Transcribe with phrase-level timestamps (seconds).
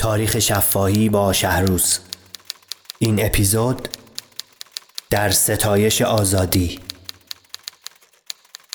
[0.00, 1.98] تاریخ شفاهی با شهروز.
[2.98, 3.88] این اپیزود
[5.10, 6.80] در ستایش آزادی.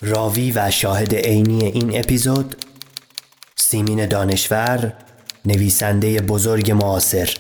[0.02, 2.66] راوی و شاهد عینی این اپیزود
[3.55, 4.93] سیمین دانشور
[5.46, 7.38] نویسنده بزرگ معاصر.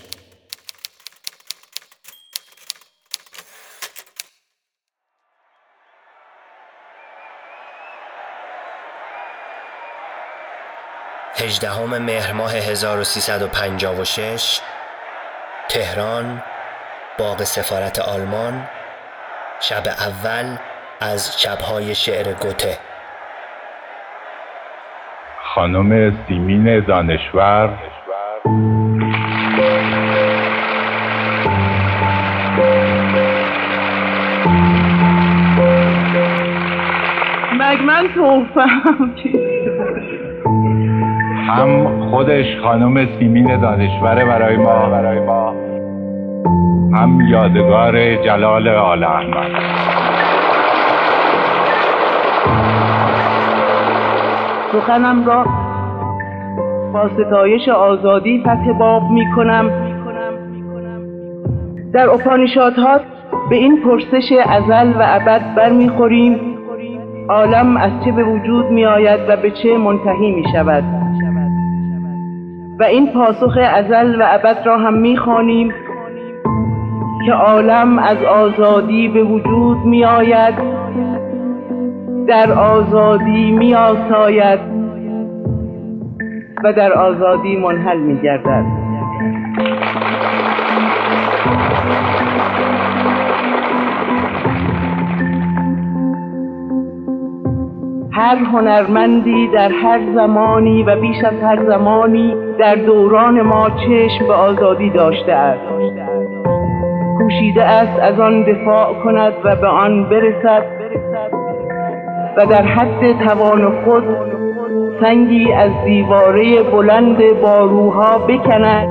[11.37, 14.61] هجدهم مهر ماه 1356
[15.69, 16.43] تهران
[17.17, 18.67] باغ سفارت آلمان
[19.59, 20.57] شب اول
[21.01, 22.77] از شبهای شعر گوته.
[25.43, 27.69] خانم سیمین دانشور.
[37.53, 39.15] مگ من توفم؟
[41.45, 44.89] هم خودش خانم سیمین دانشوره برای ما.
[44.89, 45.53] برای ما.
[46.93, 49.51] هم یادگار جلال آل احمد.
[54.71, 55.45] سخنم را
[56.93, 59.71] با ستایش آزادی فتح باب می کنم.
[61.93, 62.99] در اپانیشادها
[63.49, 66.39] به این پرسش ازل و ابد برمیخوریم.
[67.29, 71.04] عالم از چه به وجود می آید و به چه منتهی می شود.
[72.79, 75.73] و این پاسخ ازل و ابد را هم می خوانیم
[77.25, 80.53] که عالم از آزادی به وجود می آید
[82.27, 84.59] در آزادی می آساید
[86.63, 88.84] و در آزادی منحل می گردد
[98.25, 104.33] هر هنرمندی در هر زمانی و بیش از هر زمانی در دوران ما چشم به
[104.33, 105.61] آزادی داشته است.
[107.17, 110.63] کوشیده است از آن دفاع کند و به آن برسد
[112.37, 114.03] و در حد توان خود
[115.01, 118.87] سنگی از دیواره بلند باروها بکند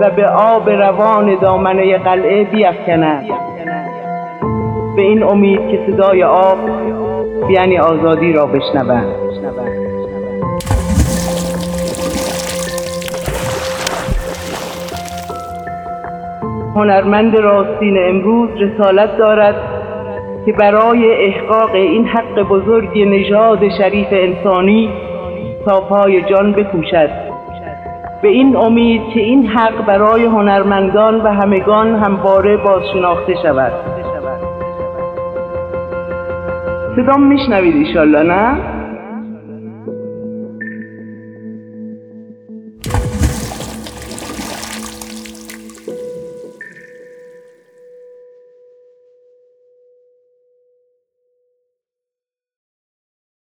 [0.00, 3.24] و به آب روان دامنه قلعه بیفکند.
[4.96, 6.58] به این امید که صدای آب
[7.50, 9.14] یعنی آزادی را بشنوند.
[16.74, 19.54] هنرمند راستین امروز رسالت دارد
[20.46, 24.90] که برای احقاق این حق بزرگ نژاد شریف انسانی
[25.66, 27.10] تا پای جان بکوشد.
[28.22, 33.72] به این امید که این حق برای هنرمندان و همگان همواره بازشناخته شود.
[36.96, 38.71] صدام میشنوید ایشالله نه؟